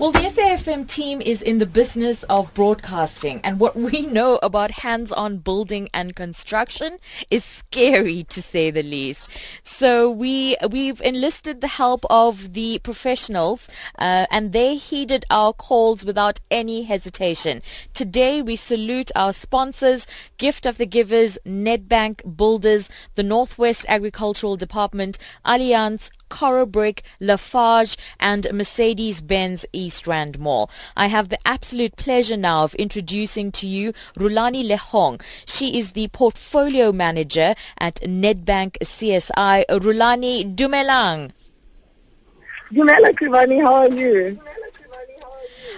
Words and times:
Well, 0.00 0.12
the 0.12 0.20
SAFM 0.20 0.86
team 0.86 1.20
is 1.20 1.42
in 1.42 1.58
the 1.58 1.66
business 1.66 2.22
of 2.22 2.54
broadcasting, 2.54 3.42
and 3.44 3.60
what 3.60 3.76
we 3.76 4.00
know 4.18 4.38
about 4.42 4.70
hands-on 4.70 5.36
building 5.36 5.90
and 5.92 6.16
construction 6.16 6.96
is 7.30 7.44
scary, 7.44 8.22
to 8.30 8.40
say 8.40 8.70
the 8.70 8.82
least. 8.82 9.28
So 9.62 10.10
we 10.10 10.56
we've 10.70 11.02
enlisted 11.02 11.60
the 11.60 11.68
help 11.68 12.06
of 12.08 12.54
the 12.54 12.78
professionals, 12.78 13.68
uh, 13.98 14.24
and 14.30 14.54
they 14.54 14.76
heeded 14.76 15.26
our 15.28 15.52
calls 15.52 16.06
without 16.06 16.40
any 16.50 16.84
hesitation. 16.84 17.60
Today, 17.92 18.40
we 18.40 18.56
salute 18.56 19.10
our 19.14 19.34
sponsors, 19.34 20.06
Gift 20.38 20.64
of 20.64 20.78
the 20.78 20.86
Givers, 20.86 21.36
Nedbank 21.44 22.38
Builders, 22.38 22.88
the 23.16 23.22
Northwest 23.22 23.84
Agricultural 23.86 24.56
Department, 24.56 25.18
Allianz, 25.44 26.08
Corobrik, 26.30 27.00
Lafarge, 27.20 27.98
and 28.18 28.46
Mercedes-Benz 28.50 29.66
East 29.74 30.06
Rand 30.06 30.38
Mall. 30.38 30.70
I 30.96 31.08
have 31.08 31.28
the 31.28 31.38
absolute 31.46 31.96
pleasure 31.96 32.36
now 32.38 32.64
of 32.64 32.74
introducing 32.76 33.52
to 33.52 33.66
you 33.66 33.92
Rulani 34.16 34.66
Lehong. 34.66 35.20
She 35.44 35.76
is 35.76 35.92
the 35.92 36.08
portfolio 36.08 36.92
manager 36.92 37.54
at 37.78 37.96
Nedbank 37.96 38.78
CSI. 38.78 39.66
Rulani 39.68 40.56
Dumelang. 40.56 41.32
Dumela 42.72 43.12
Krivani, 43.12 43.60
how 43.60 43.74
are 43.74 43.88
you? 43.90 44.40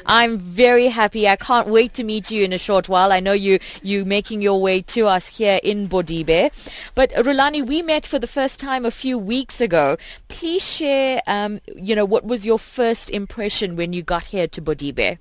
I'm 0.06 0.38
very 0.38 0.88
happy. 0.88 1.28
I 1.28 1.36
can't 1.36 1.68
wait 1.68 1.94
to 1.94 2.04
meet 2.04 2.30
you 2.30 2.44
in 2.44 2.52
a 2.52 2.58
short 2.58 2.88
while. 2.88 3.12
I 3.12 3.20
know 3.20 3.32
you 3.32 3.58
you 3.82 4.04
making 4.04 4.42
your 4.42 4.60
way 4.60 4.82
to 4.82 5.06
us 5.06 5.28
here 5.28 5.60
in 5.62 5.88
Bodibe. 5.88 6.50
But 6.94 7.10
Rulani, 7.12 7.66
we 7.66 7.82
met 7.82 8.06
for 8.06 8.18
the 8.18 8.26
first 8.26 8.60
time 8.60 8.84
a 8.84 8.90
few 8.90 9.18
weeks 9.18 9.60
ago. 9.60 9.96
Please 10.28 10.64
share, 10.64 11.22
um, 11.26 11.60
you 11.76 11.94
know, 11.94 12.04
what 12.04 12.24
was 12.24 12.44
your 12.44 12.58
first 12.58 13.10
impression 13.10 13.76
when 13.76 13.92
you 13.92 14.02
got 14.02 14.24
here 14.24 14.46
to 14.48 14.62
Bodibe? 14.62 15.18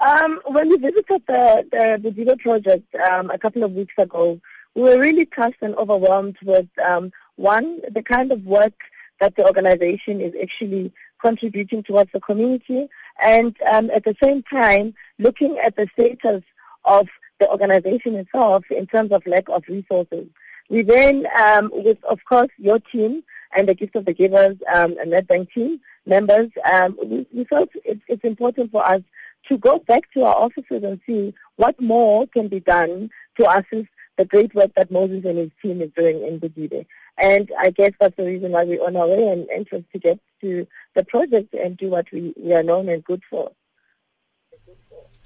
Um, 0.00 0.40
when 0.46 0.68
we 0.68 0.76
visited 0.76 1.22
the, 1.26 1.66
the 1.72 2.10
Bodibe 2.10 2.38
project 2.40 2.94
um, 2.94 3.30
a 3.30 3.38
couple 3.38 3.64
of 3.64 3.72
weeks 3.72 3.94
ago, 3.98 4.40
we 4.74 4.82
were 4.82 4.98
really 4.98 5.26
touched 5.26 5.60
and 5.60 5.74
overwhelmed 5.74 6.36
with, 6.44 6.68
um, 6.84 7.10
one, 7.34 7.80
the 7.90 8.02
kind 8.02 8.30
of 8.30 8.44
work 8.44 8.84
that 9.18 9.34
the 9.34 9.44
organization 9.44 10.20
is 10.20 10.34
actually 10.40 10.92
contributing 11.20 11.82
towards 11.82 12.10
the 12.12 12.20
community 12.20 12.88
and 13.22 13.56
um, 13.70 13.90
at 13.90 14.04
the 14.04 14.16
same 14.22 14.42
time 14.42 14.94
looking 15.18 15.58
at 15.58 15.76
the 15.76 15.88
status 15.92 16.42
of 16.84 17.08
the 17.38 17.48
organization 17.48 18.14
itself 18.14 18.64
in 18.70 18.86
terms 18.86 19.12
of 19.12 19.26
lack 19.26 19.48
of 19.48 19.64
resources. 19.68 20.26
We 20.68 20.82
then, 20.82 21.26
um, 21.40 21.70
with 21.72 22.02
of 22.04 22.24
course 22.24 22.50
your 22.58 22.78
team 22.78 23.22
and 23.56 23.68
the 23.68 23.74
Gift 23.74 23.96
of 23.96 24.04
the 24.04 24.12
Givers 24.12 24.56
um, 24.72 24.96
and 25.00 25.12
Nedbank 25.12 25.52
team 25.52 25.80
members, 26.04 26.50
um, 26.70 26.98
we, 27.02 27.26
we 27.32 27.44
felt 27.44 27.70
it's, 27.84 28.02
it's 28.08 28.24
important 28.24 28.70
for 28.70 28.84
us 28.84 29.02
to 29.48 29.56
go 29.56 29.78
back 29.78 30.10
to 30.12 30.24
our 30.24 30.34
offices 30.34 30.82
and 30.82 31.00
see 31.06 31.32
what 31.56 31.80
more 31.80 32.26
can 32.26 32.48
be 32.48 32.60
done 32.60 33.10
to 33.36 33.50
assist 33.50 33.88
the 34.16 34.24
great 34.24 34.54
work 34.54 34.74
that 34.74 34.90
Moses 34.90 35.24
and 35.24 35.38
his 35.38 35.50
team 35.62 35.80
is 35.80 35.90
doing 35.96 36.22
in 36.22 36.38
Bodibe. 36.38 36.84
And 37.18 37.50
I 37.58 37.70
guess 37.70 37.92
that's 37.98 38.16
the 38.16 38.24
reason 38.24 38.52
why 38.52 38.64
we're 38.64 38.84
on 38.84 38.96
our 38.96 39.08
way 39.08 39.28
and 39.28 39.50
anxious 39.50 39.84
to 39.92 39.98
get 39.98 40.20
to 40.40 40.66
the 40.94 41.04
project 41.04 41.52
and 41.54 41.76
do 41.76 41.90
what 41.90 42.10
we, 42.12 42.32
we 42.36 42.54
are 42.54 42.62
known 42.62 42.88
and 42.88 43.02
good 43.04 43.22
for. 43.28 43.50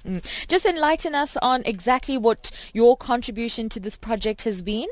Mm. 0.05 0.25
Just 0.47 0.65
enlighten 0.65 1.15
us 1.15 1.37
on 1.37 1.63
exactly 1.65 2.17
what 2.17 2.51
your 2.73 2.97
contribution 2.97 3.69
to 3.69 3.79
this 3.79 3.95
project 3.95 4.41
has 4.43 4.61
been. 4.61 4.87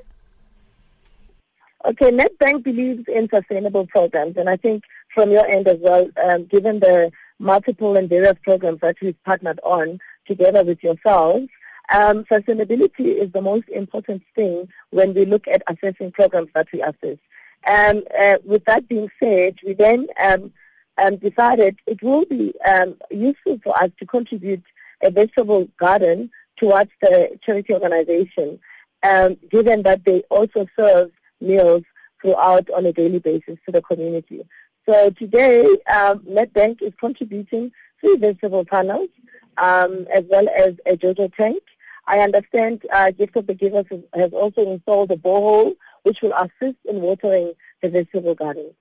Okay, 1.83 2.11
Nedbank 2.11 2.63
believes 2.63 3.07
in 3.07 3.27
sustainable 3.27 3.87
programs, 3.87 4.37
and 4.37 4.47
I 4.47 4.55
think 4.55 4.83
from 5.09 5.31
your 5.31 5.45
end 5.47 5.67
as 5.67 5.79
well, 5.79 6.07
um, 6.23 6.45
given 6.45 6.79
the 6.79 7.11
multiple 7.39 7.97
and 7.97 8.07
various 8.07 8.37
programs 8.43 8.79
that 8.81 8.97
we've 9.01 9.21
partnered 9.23 9.59
on 9.63 9.99
together 10.27 10.63
with 10.63 10.83
yourselves, 10.83 11.47
um, 11.93 12.23
sustainability 12.25 13.15
is 13.15 13.31
the 13.31 13.41
most 13.41 13.67
important 13.69 14.23
thing 14.35 14.69
when 14.91 15.13
we 15.13 15.25
look 15.25 15.47
at 15.47 15.63
assessing 15.67 16.11
programs 16.11 16.49
that 16.53 16.67
we 16.71 16.81
assess. 16.81 17.17
And 17.63 18.03
uh, 18.17 18.37
with 18.43 18.65
that 18.65 18.87
being 18.87 19.09
said, 19.21 19.57
we 19.65 19.73
then 19.73 20.07
um, 20.19 20.51
um, 20.97 21.17
decided 21.17 21.77
it 21.85 22.01
will 22.01 22.25
be 22.25 22.53
um, 22.61 22.95
useful 23.09 23.59
for 23.63 23.77
us 23.77 23.91
to 23.99 24.05
contribute 24.05 24.63
a 25.03 25.11
vegetable 25.11 25.67
garden 25.77 26.31
towards 26.57 26.91
the 27.01 27.37
charity 27.41 27.73
organization, 27.73 28.59
um, 29.03 29.37
given 29.49 29.83
that 29.83 30.05
they 30.05 30.21
also 30.29 30.67
serve 30.77 31.11
meals 31.39 31.83
throughout 32.21 32.69
on 32.71 32.85
a 32.85 32.93
daily 32.93 33.19
basis 33.19 33.57
to 33.65 33.71
the 33.71 33.81
community. 33.81 34.41
So 34.87 35.09
today, 35.11 35.65
um, 35.93 36.23
is 36.27 36.93
contributing 36.99 37.71
three 37.99 38.17
vegetable 38.17 38.65
panels, 38.65 39.09
um, 39.57 40.07
as 40.13 40.23
well 40.29 40.47
as 40.49 40.75
a 40.85 40.97
JoJo 40.97 41.33
tank, 41.35 41.61
I 42.07 42.19
understand 42.19 42.83
uh, 42.91 43.11
Gift 43.11 43.35
of 43.35 43.47
the 43.47 43.53
Givers 43.53 43.85
has 44.13 44.33
also 44.33 44.69
installed 44.69 45.11
a 45.11 45.17
borehole 45.17 45.75
which 46.03 46.21
will 46.21 46.33
assist 46.33 46.77
in 46.85 47.01
watering 47.01 47.53
the 47.81 47.89
vegetable 47.89 48.35
garden. 48.35 48.71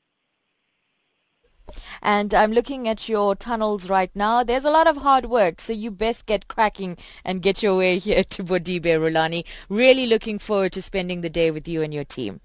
And 2.03 2.35
I'm 2.35 2.53
looking 2.53 2.89
at 2.89 3.09
your 3.09 3.37
tunnels 3.37 3.89
right 3.89 4.11
now. 4.15 4.43
There's 4.43 4.65
a 4.65 4.71
lot 4.71 4.87
of 4.87 4.97
hard 4.97 5.27
work, 5.27 5.61
so 5.61 5.73
you 5.73 5.91
best 5.91 6.27
get 6.27 6.49
cracking 6.49 6.97
and 7.25 7.43
get 7.43 7.63
your 7.63 7.77
way 7.77 7.99
here 7.99 8.25
to 8.25 8.43
Bodibe, 8.43 8.83
Rulani. 8.83 9.45
Really 9.69 10.07
looking 10.07 10.39
forward 10.39 10.73
to 10.73 10.83
spending 10.83 11.21
the 11.21 11.31
day 11.31 11.51
with 11.51 11.69
you 11.69 11.83
and 11.83 11.95
your 11.95 12.05
team. 12.05 12.41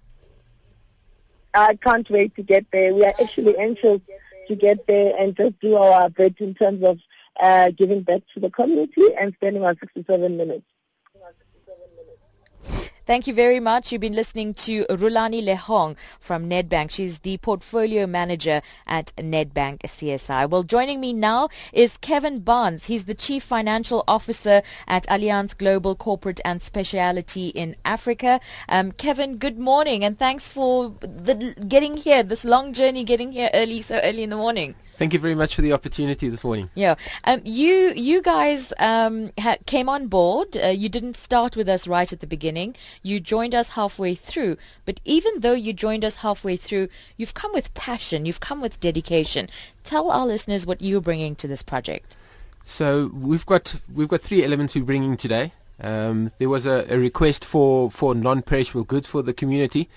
I 1.54 1.76
can't 1.76 2.10
wait 2.10 2.36
to 2.36 2.44
get 2.44 2.66
there. 2.72 2.94
We 2.94 3.06
are 3.06 3.14
actually 3.20 3.58
anxious 3.58 4.02
to 4.48 4.56
get 4.56 4.86
there 4.88 5.16
and 5.18 5.36
just 5.36 5.60
do 5.60 5.76
our 5.76 6.10
bit 6.10 6.36
in 6.40 6.54
terms 6.54 6.84
of 6.84 7.00
uh, 7.40 7.72
giving 7.72 8.02
back 8.02 8.22
to 8.34 8.40
the 8.40 8.50
community 8.50 9.04
and 9.20 9.34
spending 9.34 9.66
our 9.66 9.76
67 9.80 10.38
minutes. 10.38 10.66
Thank 13.08 13.28
you 13.28 13.36
very 13.36 13.60
much. 13.60 13.92
You've 13.92 14.02
been 14.02 14.16
listening 14.16 14.56
to 14.66 14.84
Rulani 14.90 15.44
Lehong 15.44 15.96
from 16.20 16.50
Nedbank. 16.50 16.90
She's 16.90 17.20
the 17.20 17.38
portfolio 17.38 18.08
manager 18.08 18.64
at 18.88 19.14
Nedbank 19.16 19.82
CSI. 19.82 20.50
Well, 20.50 20.64
joining 20.64 21.00
me 21.00 21.14
now 21.14 21.50
is 21.72 21.98
Kevin 21.98 22.40
Barnes. 22.40 22.86
He's 22.86 23.06
the 23.06 23.14
chief 23.14 23.44
financial 23.44 24.04
officer 24.08 24.64
at 24.88 25.06
Allianz 25.06 25.56
Global 25.56 25.94
Corporate 25.94 26.42
and 26.44 26.60
Specialty 26.60 27.50
in 27.50 27.76
Africa. 27.86 28.40
Um, 28.70 28.92
Kevin, 28.92 29.38
good 29.38 29.60
morning 29.60 30.04
and 30.04 30.18
thanks 30.18 30.50
for 30.50 30.96
the, 31.02 31.54
getting 31.68 31.98
here, 31.98 32.24
this 32.24 32.44
long 32.44 32.74
journey 32.74 33.04
getting 33.04 33.32
here 33.32 33.52
early, 33.54 33.82
so 33.82 34.00
early 34.04 34.24
in 34.24 34.32
the 34.32 34.36
morning. 34.36 34.74
Thank 34.98 35.12
you 35.12 35.20
very 35.20 35.36
much 35.36 35.56
for 35.56 35.62
the 35.62 35.74
opportunity 35.74 36.30
this 36.30 36.46
morning. 36.46 36.70
Yeah, 36.74 36.96
um, 37.26 37.42
you 37.44 37.92
you 37.96 38.22
guys 38.22 38.72
um, 38.80 39.32
ha- 39.38 39.58
came 39.66 39.90
on 39.90 40.08
board. 40.08 40.56
Uh, 40.56 40.68
you 40.68 40.88
didn't 40.88 41.18
start 41.18 41.58
with 41.58 41.68
us 41.68 41.86
right 41.86 42.12
at 42.14 42.22
the 42.22 42.28
beginning. 42.28 42.78
You 43.04 43.20
joined 43.20 43.54
us 43.54 43.70
halfway 43.70 44.16
through. 44.16 44.56
But 44.86 45.02
even 45.04 45.42
though 45.42 45.54
you 45.54 45.74
joined 45.74 46.06
us 46.06 46.16
halfway 46.16 46.56
through, 46.56 46.88
you've 47.18 47.34
come 47.34 47.52
with 47.52 47.74
passion. 47.74 48.26
You've 48.26 48.40
come 48.40 48.62
with 48.62 48.80
dedication. 48.80 49.50
Tell 49.84 50.10
our 50.10 50.26
listeners 50.26 50.66
what 50.66 50.82
you're 50.82 51.02
bringing 51.02 51.36
to 51.36 51.48
this 51.48 51.62
project. 51.62 52.16
So 52.64 53.12
we've 53.14 53.46
got 53.46 53.76
we've 53.94 54.08
got 54.08 54.22
three 54.22 54.46
elements 54.46 54.76
we're 54.76 54.86
bringing 54.86 55.18
today. 55.18 55.52
Um, 55.82 56.32
there 56.38 56.48
was 56.48 56.66
a, 56.66 56.86
a, 56.90 56.98
request 56.98 57.44
for, 57.44 57.92
for 57.92 58.16
non-perishable 58.16 58.86
goods 58.86 59.08
for 59.10 59.22
the 59.22 59.34
community. 59.34 59.90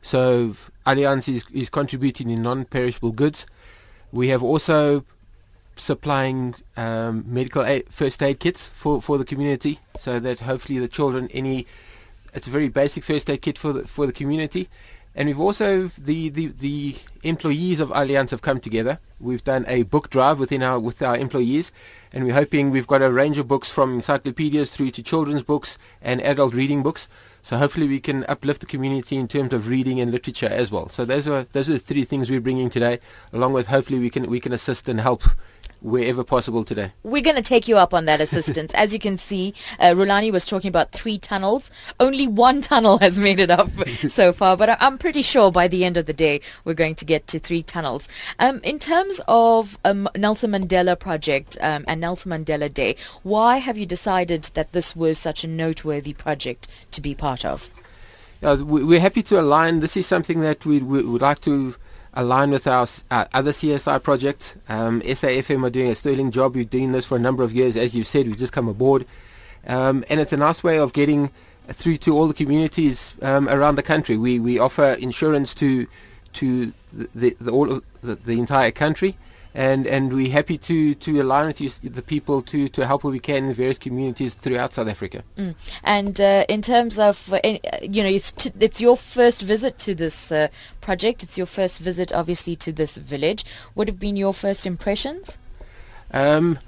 So 0.00 0.56
Allianz 0.86 1.28
is, 1.28 1.44
is 1.52 1.68
contributing 1.68 2.30
in 2.30 2.40
non-perishable 2.40 3.12
goods. 3.12 3.44
We 4.16 4.28
have 4.28 4.42
also 4.42 5.04
supplying 5.76 6.54
um, 6.78 7.22
medical 7.26 7.62
aid, 7.62 7.84
first 7.90 8.22
aid 8.22 8.40
kits 8.40 8.66
for, 8.66 9.02
for 9.02 9.18
the 9.18 9.26
community 9.26 9.78
so 9.98 10.18
that 10.20 10.40
hopefully 10.40 10.78
the 10.78 10.88
children 10.88 11.28
any 11.34 11.66
it's 12.32 12.46
a 12.46 12.50
very 12.50 12.68
basic 12.68 13.04
first 13.04 13.28
aid 13.28 13.42
kit 13.42 13.58
for 13.58 13.74
the, 13.74 13.86
for 13.86 14.06
the 14.06 14.14
community 14.14 14.70
and 15.16 15.28
we've 15.28 15.40
also 15.40 15.90
the, 15.98 16.28
the, 16.28 16.48
the 16.48 16.94
employees 17.22 17.80
of 17.80 17.88
Allianz 17.90 18.30
have 18.30 18.42
come 18.42 18.60
together. 18.60 18.98
We've 19.18 19.42
done 19.42 19.64
a 19.66 19.84
book 19.84 20.10
drive 20.10 20.38
within 20.38 20.62
our 20.62 20.78
with 20.78 21.00
our 21.00 21.16
employees, 21.16 21.72
and 22.12 22.22
we're 22.22 22.34
hoping 22.34 22.70
we've 22.70 22.86
got 22.86 23.00
a 23.00 23.10
range 23.10 23.38
of 23.38 23.48
books 23.48 23.70
from 23.70 23.94
encyclopedias 23.94 24.70
through 24.70 24.90
to 24.90 25.02
children's 25.02 25.42
books 25.42 25.78
and 26.02 26.20
adult 26.20 26.52
reading 26.52 26.82
books. 26.82 27.08
So 27.46 27.56
hopefully 27.56 27.86
we 27.86 28.00
can 28.00 28.24
uplift 28.24 28.62
the 28.62 28.66
community 28.66 29.14
in 29.14 29.28
terms 29.28 29.52
of 29.54 29.68
reading 29.68 30.00
and 30.00 30.10
literature 30.10 30.48
as 30.48 30.72
well. 30.72 30.88
So 30.88 31.04
those 31.04 31.28
are 31.28 31.44
those 31.52 31.68
are 31.70 31.74
the 31.74 31.78
three 31.78 32.02
things 32.02 32.28
we're 32.28 32.40
bringing 32.40 32.68
today, 32.68 32.98
along 33.32 33.52
with 33.52 33.68
hopefully 33.68 34.00
we 34.00 34.10
can 34.10 34.28
we 34.28 34.40
can 34.40 34.52
assist 34.52 34.88
and 34.88 35.00
help 35.00 35.22
wherever 35.80 36.24
possible 36.24 36.64
today. 36.64 36.92
We're 37.02 37.22
going 37.22 37.36
to 37.36 37.42
take 37.42 37.68
you 37.68 37.76
up 37.76 37.94
on 37.94 38.06
that 38.06 38.20
assistance. 38.20 38.72
As 38.74 38.92
you 38.92 38.98
can 38.98 39.16
see, 39.16 39.54
uh, 39.78 39.94
Rulani 39.94 40.32
was 40.32 40.46
talking 40.46 40.68
about 40.68 40.92
three 40.92 41.18
tunnels. 41.18 41.70
Only 42.00 42.26
one 42.26 42.60
tunnel 42.60 42.98
has 43.06 43.18
made 43.18 43.40
it 43.40 43.50
up 43.50 43.70
so 44.08 44.32
far, 44.32 44.56
but 44.56 44.80
I'm 44.80 44.98
pretty 44.98 45.22
sure 45.22 45.50
by 45.50 45.68
the 45.68 45.84
end 45.84 45.96
of 45.96 46.06
the 46.06 46.12
day 46.12 46.40
we're 46.64 46.74
going 46.74 46.94
to 46.96 47.04
get 47.04 47.26
to 47.28 47.38
three 47.38 47.62
tunnels. 47.62 48.08
Um, 48.38 48.60
in 48.62 48.78
terms 48.78 49.20
of 49.28 49.78
um, 49.84 50.08
Nelson 50.16 50.52
Mandela 50.52 50.98
Project 50.98 51.56
um, 51.60 51.84
and 51.88 52.00
Nelson 52.00 52.32
Mandela 52.32 52.72
Day, 52.72 52.96
why 53.22 53.58
have 53.58 53.78
you 53.78 53.86
decided 53.86 54.44
that 54.54 54.72
this 54.72 54.96
was 54.96 55.18
such 55.18 55.44
a 55.44 55.48
noteworthy 55.48 56.12
project 56.12 56.68
to 56.92 57.00
be 57.00 57.14
part 57.14 57.44
of? 57.44 57.68
we're 58.42 59.00
happy 59.00 59.22
to 59.24 59.40
align. 59.40 59.80
This 59.80 59.96
is 59.96 60.06
something 60.06 60.40
that 60.40 60.64
we 60.64 60.78
would 60.78 61.22
like 61.22 61.40
to 61.40 61.74
align 62.16 62.50
with 62.50 62.66
our 62.66 62.86
uh, 63.10 63.26
other 63.32 63.52
CSI 63.52 64.02
projects. 64.02 64.56
Um, 64.68 65.00
SAFM 65.02 65.64
are 65.64 65.70
doing 65.70 65.90
a 65.90 65.94
sterling 65.94 66.30
job. 66.30 66.56
We've 66.56 66.68
been 66.68 66.80
doing 66.80 66.92
this 66.92 67.06
for 67.06 67.16
a 67.16 67.20
number 67.20 67.44
of 67.44 67.52
years. 67.52 67.76
As 67.76 67.94
you've 67.94 68.06
said, 68.06 68.26
we've 68.26 68.36
just 68.36 68.52
come 68.52 68.68
aboard. 68.68 69.06
Um, 69.66 70.04
and 70.10 70.18
it's 70.20 70.32
a 70.32 70.36
nice 70.36 70.64
way 70.64 70.78
of 70.78 70.92
getting 70.92 71.30
through 71.68 71.98
to 71.98 72.16
all 72.16 72.26
the 72.26 72.34
communities 72.34 73.14
um, 73.22 73.48
around 73.48 73.76
the 73.76 73.82
country. 73.82 74.16
We, 74.16 74.40
we 74.40 74.58
offer 74.58 74.92
insurance 74.94 75.54
to 75.56 75.86
to 76.34 76.72
the, 76.92 77.08
the, 77.14 77.36
the 77.40 77.50
all 77.50 77.72
of 77.72 77.84
the, 78.02 78.16
the 78.16 78.38
entire 78.38 78.70
country 78.70 79.16
and 79.56 79.86
and 79.86 80.12
we're 80.12 80.30
happy 80.30 80.58
to 80.58 80.94
to 80.94 81.22
align 81.22 81.46
with 81.46 81.62
you, 81.62 81.70
the 81.82 82.02
people 82.02 82.42
to 82.42 82.68
to 82.68 82.86
help 82.86 83.02
where 83.04 83.10
we 83.10 83.18
can 83.18 83.46
in 83.46 83.54
various 83.54 83.78
communities 83.78 84.34
throughout 84.34 84.74
South 84.74 84.86
Africa. 84.86 85.24
Mm. 85.38 85.54
And 85.82 86.20
uh, 86.20 86.44
in 86.50 86.60
terms 86.60 86.98
of 86.98 87.32
uh, 87.32 87.40
you 87.80 88.02
know, 88.02 88.08
it's 88.10 88.32
t- 88.32 88.52
it's 88.60 88.82
your 88.82 88.98
first 88.98 89.40
visit 89.40 89.78
to 89.78 89.94
this 89.94 90.30
uh, 90.30 90.48
project. 90.82 91.22
It's 91.22 91.38
your 91.38 91.46
first 91.46 91.78
visit, 91.78 92.12
obviously, 92.12 92.54
to 92.56 92.70
this 92.70 92.98
village. 92.98 93.46
What 93.72 93.88
have 93.88 93.98
been 93.98 94.16
your 94.16 94.34
first 94.34 94.66
impressions? 94.66 95.38
Um, 96.12 96.58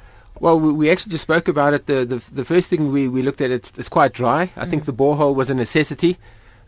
well, 0.40 0.58
we, 0.58 0.72
we, 0.72 0.90
actually 0.90 1.10
just 1.10 1.22
spoke 1.22 1.46
about 1.46 1.74
it. 1.74 1.86
The 1.86 2.06
the, 2.06 2.24
the 2.32 2.44
first 2.44 2.70
thing 2.70 2.90
we, 2.90 3.06
we 3.06 3.20
looked 3.20 3.42
at 3.42 3.50
it's, 3.50 3.70
it's 3.76 3.90
quite 3.90 4.14
dry. 4.14 4.50
I 4.56 4.64
mm. 4.64 4.70
think 4.70 4.86
the 4.86 4.94
borehole 4.94 5.34
was 5.34 5.50
a 5.50 5.54
necessity. 5.54 6.16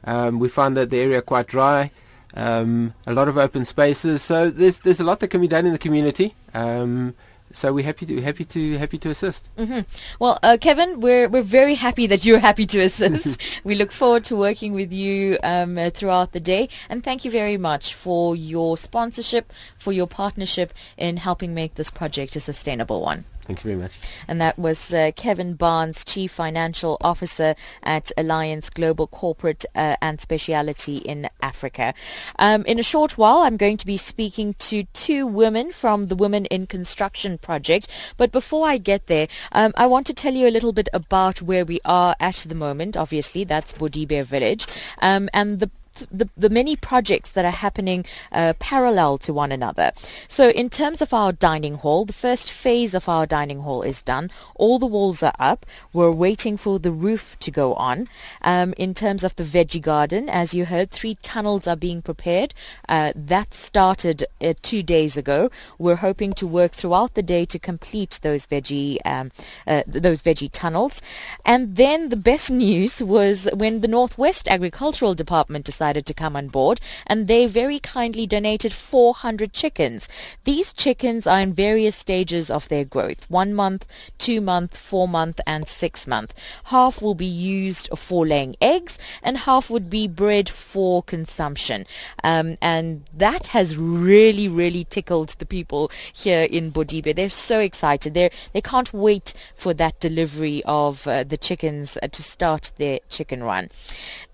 Um, 0.05 0.39
we 0.39 0.51
found 0.51 0.77
that 0.77 0.91
the 0.91 0.99
area 0.99 1.23
quite 1.23 1.47
dry 1.47 1.91
um, 2.35 2.95
a 3.07 3.13
lot 3.13 3.29
of 3.29 3.37
open 3.37 3.65
spaces. 3.65 4.23
So 4.23 4.51
there's 4.51 4.81
there's 4.81 5.01
a 5.01 5.05
lot 5.05 5.21
that 5.21 5.29
can 5.29 5.41
be 5.41 5.49
done 5.49 5.67
in 5.67 5.73
the 5.73 5.79
community. 5.79 6.35
Um, 6.55 7.15
so 7.53 7.73
we're 7.73 7.85
happy 7.85 8.07
to 8.07 8.21
happy 8.21 8.45
to 8.45 8.79
happy 8.79 8.99
to 8.99 9.11
assist. 9.11 9.51
Mm-hmm. 9.57 9.81
Well, 10.19 10.39
uh, 10.43 10.57
Kevin, 10.61 11.01
we're 11.01 11.29
we're 11.29 11.43
very 11.43 11.75
happy 11.75 12.07
that 12.07 12.25
you're 12.25 12.39
happy 12.39 12.67
to 12.67 12.81
assist. 12.81 13.41
we 13.65 13.75
look 13.75 13.91
forward 13.91 14.25
to 14.27 14.37
working 14.37 14.73
with 14.73 14.93
you 14.93 15.39
um, 15.43 15.77
uh, 15.77 15.91
throughout 15.91 16.33
the 16.33 16.41
day, 16.41 16.69
and 16.89 17.03
thank 17.03 17.25
you 17.25 17.31
very 17.31 17.57
much 17.57 17.95
for 17.95 18.37
your 18.37 18.77
sponsorship, 18.77 19.53
for 19.79 19.93
your 19.93 20.07
partnership 20.07 20.73
in 20.97 21.17
helping 21.17 21.55
make 21.55 21.75
this 21.75 21.91
project 21.91 22.37
a 22.37 22.41
sustainable 22.41 23.01
one. 23.01 23.25
Thank 23.47 23.65
you 23.65 23.71
very 23.71 23.81
much. 23.81 23.99
And 24.29 24.41
that 24.41 24.59
was 24.59 24.95
uh, 24.95 25.11
Kevin 25.17 25.55
Barnes, 25.55 26.05
Chief 26.05 26.31
Financial 26.31 26.97
Officer 27.01 27.55
at 27.83 28.13
Allianz 28.17 28.73
Global 28.73 29.07
Corporate 29.09 29.65
uh, 29.75 29.97
and 30.01 30.21
Speciality 30.21 30.99
in 30.99 31.29
Africa. 31.43 31.95
Um, 32.39 32.65
in 32.67 32.79
a 32.79 32.83
short 32.85 33.19
while, 33.19 33.39
I'm 33.39 33.57
going 33.57 33.77
to 33.79 33.87
be 33.87 33.97
speaking 33.97 34.55
to 34.61 34.85
two 34.93 35.27
women 35.27 35.73
from 35.73 36.07
the 36.07 36.15
Women 36.15 36.47
in 36.47 36.67
Construction 36.67 37.39
project. 37.39 37.89
But 38.17 38.31
before 38.31 38.69
I 38.69 38.79
get 38.79 39.07
there, 39.09 39.27
um, 39.53 39.73
I 39.77 39.87
want 39.87 40.07
to 40.09 40.15
tell 40.15 40.35
you 40.35 40.47
a 40.47 40.51
little 40.51 40.73
bit 40.73 40.89
about 40.93 41.43
where 41.43 41.65
we 41.65 41.81
are 41.85 42.15
at 42.21 42.37
the 42.49 42.55
moment. 42.55 42.97
Obviously, 42.97 43.45
that's 43.45 43.73
Bodibe 43.73 44.25
Village. 44.25 44.67
Um, 45.01 45.29
and 45.33 45.61
the 45.61 45.71
the, 46.11 46.29
the 46.37 46.51
many 46.51 46.77
projects 46.77 47.31
that 47.33 47.45
are 47.45 47.51
happening 47.51 48.05
uh, 48.33 48.55
parallel 48.59 49.19
to 49.19 49.33
one 49.33 49.53
another. 49.53 49.93
So 50.29 50.51
in 50.51 50.71
terms 50.71 51.03
of 51.03 51.13
our 51.13 51.33
dining 51.33 51.75
hall, 51.75 52.05
the 52.05 52.13
first 52.13 52.51
phase 52.51 52.95
of 52.95 53.09
our 53.09 53.27
dining 53.27 53.61
hall 53.61 53.83
is 53.83 54.03
done. 54.03 54.31
All 54.55 54.79
the 54.79 54.87
walls 54.87 55.23
are 55.23 55.35
up. 55.39 55.67
We're 55.93 56.11
waiting 56.11 56.57
for 56.57 56.79
the 56.79 56.93
roof 56.93 57.37
to 57.41 57.51
go 57.51 57.75
on. 57.75 58.09
Um, 58.43 58.75
in 58.77 58.95
terms 58.95 59.25
of 59.25 59.37
the 59.37 59.45
veggie 59.45 59.83
garden, 59.83 60.29
as 60.29 60.55
you 60.55 60.65
heard, 60.65 60.91
three 60.91 61.17
tunnels 61.23 61.67
are 61.67 61.77
being 61.77 62.03
prepared. 62.03 62.55
Uh, 62.89 63.13
that 63.15 63.55
started 63.55 64.25
uh, 64.41 64.55
two 64.63 64.83
days 64.83 65.17
ago. 65.17 65.51
We're 65.79 65.97
hoping 65.97 66.33
to 66.35 66.47
work 66.47 66.73
throughout 66.73 67.15
the 67.15 67.23
day 67.23 67.45
to 67.47 67.59
complete 67.59 68.19
those 68.23 68.47
veggie 68.47 68.99
um, 69.05 69.31
uh, 69.67 69.83
those 69.87 70.23
veggie 70.23 70.51
tunnels. 70.53 71.03
And 71.45 71.77
then 71.77 72.09
the 72.09 72.17
best 72.17 72.51
news 72.67 73.03
was 73.03 73.49
when 73.53 73.81
the 73.81 73.89
Northwest 73.89 74.49
Agricultural 74.49 75.15
Department 75.15 75.65
decided 75.65 75.90
decided 75.91 76.07
to 76.07 76.15
come 76.15 76.37
on 76.37 76.47
board 76.47 76.81
and 77.07 77.27
they 77.27 77.47
very 77.47 77.81
kindly 77.81 78.25
donated 78.25 78.73
400 78.73 79.53
chickens. 79.53 80.09
These 80.45 80.73
chickens 80.73 81.27
are 81.27 81.41
in 81.41 81.53
various 81.53 81.97
stages 81.97 82.49
of 82.49 82.69
their 82.69 82.85
growth, 82.85 83.27
one 83.29 83.53
month, 83.55 83.89
two 84.17 84.41
month, 84.41 84.77
four 84.77 85.09
month 85.09 85.41
and 85.49 85.67
six 85.67 86.07
month. 86.07 86.33
Half 86.65 87.03
will 87.03 87.17
be 87.17 87.27
used 87.27 87.89
for 87.97 88.25
laying 88.25 88.55
eggs 88.61 89.01
and 89.21 89.37
half 89.37 89.69
would 89.69 89.91
be 89.91 90.07
bred 90.07 90.49
for 90.49 91.03
consumption. 91.03 91.87
Um, 92.23 92.57
and 92.63 93.03
that 93.13 93.49
has 93.49 93.77
really, 93.77 94.47
really 94.47 94.85
tickled 94.85 95.31
the 95.31 95.47
people 95.47 95.91
here 96.13 96.47
in 96.49 96.71
Bodibe. 96.71 97.17
They're 97.17 97.29
so 97.29 97.59
excited. 97.59 98.15
They're, 98.15 98.31
they 98.53 98.61
can't 98.61 98.93
wait 98.95 99.35
for 99.57 99.75
that 99.75 99.99
delivery 99.99 100.63
of 100.67 101.07
uh, 101.09 101.25
the 101.25 101.37
chickens 101.37 101.99
uh, 102.01 102.07
to 102.07 102.23
start 102.23 102.71
their 102.79 103.01
chicken 103.09 103.43
run. 103.43 103.71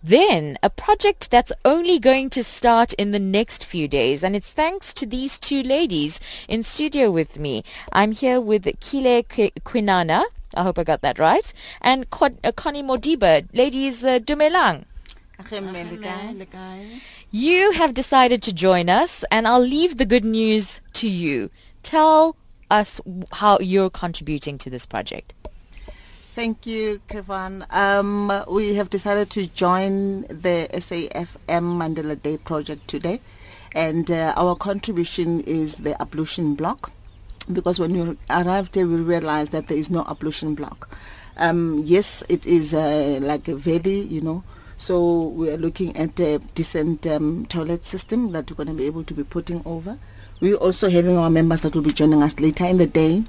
Then 0.02 0.58
a 0.62 0.70
project 0.70 1.30
that's 1.46 1.60
only 1.64 2.00
going 2.00 2.28
to 2.28 2.42
start 2.42 2.92
in 2.94 3.12
the 3.12 3.20
next 3.20 3.64
few 3.64 3.86
days, 3.86 4.24
and 4.24 4.34
it's 4.34 4.50
thanks 4.50 4.92
to 4.92 5.06
these 5.06 5.38
two 5.38 5.62
ladies 5.62 6.18
in 6.48 6.60
studio 6.64 7.08
with 7.08 7.38
me. 7.38 7.62
I'm 7.92 8.10
here 8.10 8.40
with 8.40 8.64
Kile 8.80 9.22
Quinana. 9.22 10.24
I 10.54 10.62
hope 10.64 10.76
I 10.76 10.82
got 10.82 11.02
that 11.02 11.20
right. 11.20 11.54
And 11.80 12.04
uh, 12.10 12.50
Connie 12.56 12.82
Modiba. 12.82 13.46
Ladies, 13.52 14.02
uh, 14.02 14.18
Dumelang. 14.18 14.86
You 17.30 17.70
have 17.72 17.94
decided 17.94 18.42
to 18.42 18.52
join 18.52 18.90
us, 18.90 19.24
and 19.30 19.46
I'll 19.46 19.60
leave 19.60 19.98
the 19.98 20.06
good 20.06 20.24
news 20.24 20.80
to 20.94 21.08
you. 21.08 21.50
Tell 21.84 22.34
us 22.72 23.00
how 23.30 23.58
you're 23.60 23.90
contributing 23.90 24.58
to 24.58 24.70
this 24.70 24.84
project. 24.84 25.32
Thank 26.36 26.66
you, 26.66 27.00
Kevin. 27.08 27.64
Um, 27.70 28.30
we 28.50 28.74
have 28.74 28.90
decided 28.90 29.30
to 29.30 29.46
join 29.46 30.20
the 30.28 30.68
SAFM 30.70 31.64
Mandela 31.80 32.20
Day 32.22 32.36
project 32.36 32.86
today, 32.88 33.22
and 33.72 34.10
uh, 34.10 34.34
our 34.36 34.54
contribution 34.54 35.40
is 35.40 35.76
the 35.76 35.98
ablution 35.98 36.54
block. 36.54 36.92
Because 37.50 37.80
when 37.80 37.94
we 37.94 38.18
arrived 38.28 38.74
here, 38.74 38.86
we 38.86 38.96
realized 38.96 39.52
that 39.52 39.68
there 39.68 39.78
is 39.78 39.88
no 39.88 40.04
ablution 40.06 40.54
block. 40.54 40.90
Um, 41.38 41.80
yes, 41.86 42.22
it 42.28 42.44
is 42.44 42.74
uh, 42.74 43.18
like 43.22 43.48
a 43.48 43.54
valley, 43.56 44.00
you 44.00 44.20
know. 44.20 44.44
So 44.76 45.28
we 45.28 45.48
are 45.48 45.56
looking 45.56 45.96
at 45.96 46.20
a 46.20 46.38
decent 46.54 47.06
um, 47.06 47.46
toilet 47.46 47.86
system 47.86 48.32
that 48.32 48.50
we're 48.50 48.56
going 48.62 48.68
to 48.68 48.74
be 48.74 48.84
able 48.84 49.04
to 49.04 49.14
be 49.14 49.24
putting 49.24 49.62
over. 49.64 49.96
We're 50.40 50.56
also 50.56 50.90
having 50.90 51.16
our 51.16 51.30
members 51.30 51.62
that 51.62 51.74
will 51.74 51.80
be 51.80 51.92
joining 51.94 52.22
us 52.22 52.38
later 52.38 52.66
in 52.66 52.76
the 52.76 52.86
day 52.86 53.24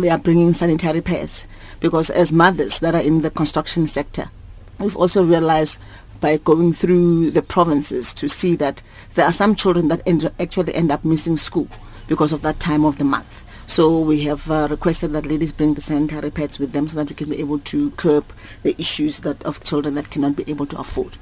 they 0.00 0.10
are 0.10 0.18
bringing 0.18 0.52
sanitary 0.52 1.00
pads 1.00 1.46
because 1.80 2.08
as 2.10 2.32
mothers 2.32 2.78
that 2.78 2.94
are 2.94 3.00
in 3.00 3.22
the 3.22 3.30
construction 3.30 3.86
sector, 3.86 4.30
we've 4.78 4.96
also 4.96 5.24
realized 5.24 5.80
by 6.20 6.36
going 6.38 6.72
through 6.72 7.30
the 7.30 7.42
provinces 7.42 8.14
to 8.14 8.28
see 8.28 8.56
that 8.56 8.82
there 9.14 9.26
are 9.26 9.32
some 9.32 9.54
children 9.54 9.88
that 9.88 10.02
end, 10.06 10.30
actually 10.38 10.74
end 10.74 10.90
up 10.90 11.04
missing 11.04 11.36
school 11.36 11.68
because 12.06 12.32
of 12.32 12.42
that 12.42 12.58
time 12.60 12.84
of 12.84 12.98
the 12.98 13.04
month. 13.04 13.44
So 13.66 14.00
we 14.00 14.22
have 14.22 14.50
uh, 14.50 14.68
requested 14.70 15.12
that 15.12 15.26
ladies 15.26 15.52
bring 15.52 15.74
the 15.74 15.80
sanitary 15.80 16.30
pads 16.30 16.58
with 16.58 16.72
them 16.72 16.88
so 16.88 16.96
that 16.96 17.08
we 17.08 17.14
can 17.14 17.28
be 17.28 17.38
able 17.38 17.58
to 17.60 17.90
curb 17.92 18.24
the 18.62 18.74
issues 18.80 19.20
that 19.20 19.42
of 19.42 19.62
children 19.62 19.94
that 19.94 20.10
cannot 20.10 20.36
be 20.36 20.44
able 20.48 20.66
to 20.66 20.78
afford 20.78 21.18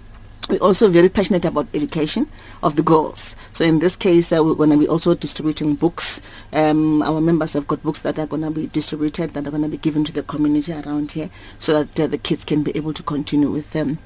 we're 0.49 0.59
also 0.59 0.89
very 0.89 1.09
passionate 1.09 1.45
about 1.45 1.67
education 1.75 2.29
of 2.63 2.77
the 2.77 2.83
girls. 2.83 3.35
So 3.53 3.65
in 3.65 3.81
this 3.81 3.97
case, 3.97 4.33
uh, 4.33 4.45
we're 4.45 4.55
going 4.55 4.71
to 4.71 4.79
be 4.79 4.89
also 4.89 5.15
distributing 5.15 5.75
books. 5.75 6.21
Um, 6.53 7.03
our 7.03 7.21
members 7.21 7.55
have 7.55 7.67
got 7.67 7.83
books 7.83 8.03
that 8.03 8.19
are 8.19 8.27
going 8.27 8.43
to 8.43 8.51
be 8.51 8.69
distributed, 8.69 9.35
that 9.35 9.47
are 9.47 9.51
going 9.51 9.63
to 9.63 9.69
be 9.69 9.77
given 9.77 10.05
to 10.05 10.13
the 10.13 10.23
community 10.23 10.73
around 10.73 11.13
here, 11.13 11.31
so 11.59 11.83
that 11.83 12.01
uh, 12.01 12.07
the 12.07 12.19
kids 12.19 12.45
can 12.45 12.63
be 12.63 12.77
able 12.77 12.93
to 12.93 13.03
continue 13.03 13.51
with 13.51 13.73
them. 13.73 13.91
Um, 13.91 13.99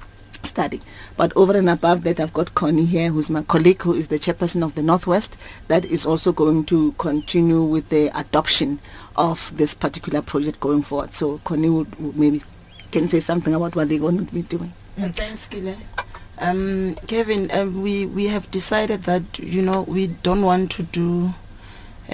study. 0.42 0.80
But 1.16 1.32
over 1.36 1.56
and 1.56 1.68
above 1.68 2.02
that, 2.04 2.20
I've 2.20 2.32
got 2.32 2.54
Connie 2.54 2.84
here, 2.84 3.10
who's 3.10 3.30
my 3.30 3.42
colleague, 3.42 3.82
who 3.82 3.94
is 3.94 4.08
the 4.08 4.18
chairperson 4.18 4.62
of 4.62 4.74
the 4.74 4.82
Northwest, 4.82 5.36
that 5.68 5.84
is 5.84 6.06
also 6.06 6.32
going 6.32 6.64
to 6.66 6.92
continue 6.92 7.62
with 7.62 7.88
the 7.90 8.06
adoption 8.18 8.80
of 9.16 9.54
this 9.56 9.74
particular 9.74 10.22
project 10.22 10.60
going 10.60 10.82
forward. 10.82 11.12
So 11.12 11.38
Connie 11.44 11.68
would, 11.68 11.94
would 12.00 12.16
maybe 12.16 12.42
can 12.90 13.08
say 13.08 13.20
something 13.20 13.54
about 13.54 13.76
what 13.76 13.88
they're 13.88 13.98
going 13.98 14.26
to 14.26 14.34
be 14.34 14.42
doing. 14.42 14.72
Mm. 14.98 15.14
Thanks, 15.14 15.48
Kile. 15.48 15.76
Um, 16.40 16.96
Kevin, 17.06 17.50
uh, 17.52 17.66
we, 17.66 18.04
we 18.06 18.26
have 18.28 18.50
decided 18.50 19.04
that, 19.04 19.38
you 19.38 19.62
know, 19.62 19.82
we 19.82 20.08
don't 20.08 20.42
want 20.42 20.72
to 20.72 20.82
do 20.82 21.34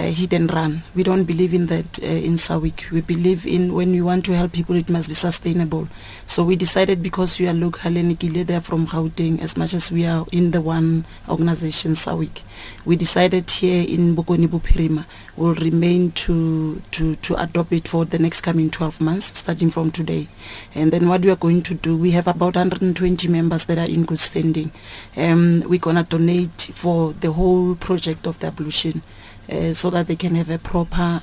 hit 0.03 0.33
and 0.33 0.51
run. 0.53 0.83
We 0.95 1.03
don't 1.03 1.23
believe 1.23 1.53
in 1.53 1.67
that 1.67 2.01
uh, 2.03 2.05
in 2.05 2.33
SAWIC. 2.33 2.91
We 2.91 3.01
believe 3.01 3.47
in 3.47 3.73
when 3.73 3.91
we 3.91 4.01
want 4.01 4.25
to 4.25 4.33
help 4.33 4.51
people, 4.53 4.75
it 4.75 4.89
must 4.89 5.07
be 5.07 5.15
sustainable. 5.15 5.87
So 6.27 6.43
we 6.43 6.55
decided 6.55 7.01
because 7.01 7.39
we 7.39 7.47
are 7.47 7.53
local 7.53 7.97
and 7.97 8.17
they're 8.19 8.61
from 8.61 8.85
Gauteng, 8.85 9.41
as 9.41 9.57
much 9.57 9.73
as 9.73 9.91
we 9.91 10.05
are 10.05 10.25
in 10.31 10.51
the 10.51 10.61
one 10.61 11.05
organization, 11.27 11.93
SAWIC, 11.93 12.43
we 12.85 12.95
decided 12.95 13.49
here 13.49 13.85
in 13.87 14.15
Bokone 14.15 14.47
Bophirima 14.47 15.05
will 15.35 15.55
remain 15.55 16.11
to, 16.13 16.81
to, 16.91 17.15
to 17.17 17.35
adopt 17.35 17.71
it 17.71 17.87
for 17.87 18.05
the 18.05 18.19
next 18.19 18.41
coming 18.41 18.69
12 18.69 19.01
months, 19.01 19.37
starting 19.37 19.69
from 19.71 19.91
today. 19.91 20.27
And 20.75 20.91
then 20.91 21.07
what 21.07 21.21
we 21.21 21.29
are 21.31 21.35
going 21.35 21.63
to 21.63 21.73
do, 21.73 21.97
we 21.97 22.11
have 22.11 22.27
about 22.27 22.55
120 22.55 23.27
members 23.27 23.65
that 23.65 23.77
are 23.77 23.89
in 23.89 24.05
good 24.05 24.19
standing. 24.19 24.71
Um, 25.15 25.63
we're 25.67 25.79
going 25.79 25.95
to 25.95 26.03
donate 26.03 26.69
for 26.73 27.13
the 27.13 27.31
whole 27.31 27.75
project 27.75 28.27
of 28.27 28.39
the 28.39 28.47
ablution 28.47 29.01
uh, 29.49 29.73
so 29.73 29.89
that 29.89 30.07
they 30.07 30.15
can 30.15 30.35
have 30.35 30.49
a 30.49 30.57
proper 30.57 31.21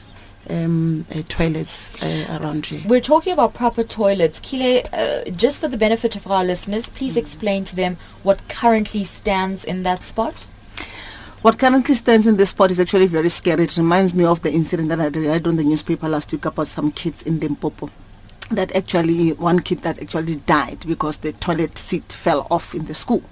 um, 0.51 1.07
uh, 1.15 1.23
toilets 1.29 2.03
uh, 2.03 2.39
around 2.41 2.67
here. 2.67 2.83
We're 2.87 3.01
talking 3.01 3.33
about 3.33 3.55
proper 3.55 3.83
toilets. 3.83 4.41
Kile, 4.41 4.83
uh, 4.93 5.31
just 5.31 5.61
for 5.61 5.69
the 5.69 5.77
benefit 5.77 6.17
of 6.17 6.27
our 6.27 6.45
listeners, 6.45 6.91
please 6.91 7.15
mm. 7.15 7.19
explain 7.19 7.65
to 7.65 7.77
them 7.77 7.97
what 8.23 8.47
currently 8.49 9.05
stands 9.05 9.65
in 9.65 9.83
that 9.85 10.03
spot. 10.03 10.47
What 11.43 11.59
currently 11.59 11.95
stands 11.95 12.27
in 12.27 12.37
this 12.37 12.51
spot 12.51 12.71
is 12.71 12.81
actually 12.81 13.07
very 13.07 13.29
scary. 13.29 13.65
It 13.65 13.77
reminds 13.77 14.15
me 14.15 14.25
of 14.25 14.41
the 14.43 14.51
incident 14.51 14.89
that 14.89 15.01
I 15.01 15.09
read 15.09 15.47
on 15.47 15.57
the 15.57 15.65
newspaper 15.65 16.09
last 16.09 16.33
week 16.33 16.47
about 16.47 16.69
some 16.69 16.91
kids 16.91 17.23
in 17.23 17.39
Limpopo 17.39 17.91
that 18.51 18.75
actually 18.77 19.33
one 19.33 19.59
kid 19.59 19.79
that 19.81 20.01
actually 20.01 20.37
died 20.37 20.85
because 20.87 21.19
the 21.19 21.33
toilet 21.33 21.79
seat 21.79 22.13
fell 22.13 22.47
off 22.51 22.75
in 22.75 22.85
the 22.87 22.95
school. 22.95 23.23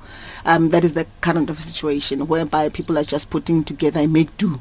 Um, 0.44 0.70
that 0.70 0.84
is 0.84 0.94
the 0.94 1.06
current 1.20 1.50
of 1.50 1.60
situation 1.60 2.26
whereby 2.26 2.68
people 2.70 2.98
are 2.98 3.04
just 3.04 3.30
putting 3.30 3.62
together 3.62 4.00
a 4.00 4.06
make 4.06 4.36
do 4.36 4.60